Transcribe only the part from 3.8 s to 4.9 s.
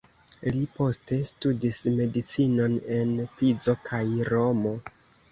kaj Romo.